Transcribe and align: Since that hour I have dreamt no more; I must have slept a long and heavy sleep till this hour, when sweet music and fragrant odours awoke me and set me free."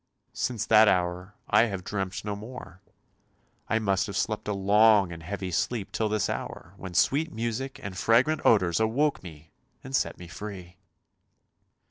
Since 0.33 0.65
that 0.65 0.87
hour 0.87 1.35
I 1.47 1.65
have 1.65 1.83
dreamt 1.83 2.25
no 2.25 2.35
more; 2.35 2.81
I 3.67 3.77
must 3.77 4.07
have 4.07 4.17
slept 4.17 4.47
a 4.47 4.51
long 4.51 5.11
and 5.11 5.21
heavy 5.21 5.51
sleep 5.51 5.91
till 5.91 6.09
this 6.09 6.27
hour, 6.27 6.73
when 6.77 6.95
sweet 6.95 7.31
music 7.31 7.79
and 7.83 7.95
fragrant 7.95 8.43
odours 8.43 8.79
awoke 8.79 9.21
me 9.21 9.51
and 9.83 9.95
set 9.95 10.17
me 10.17 10.27
free." 10.27 10.77